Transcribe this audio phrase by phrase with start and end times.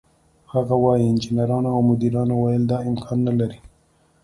[0.53, 3.59] هغه وايي: "انجنیرانو او مدیرانو ویل دا امکان نه لري،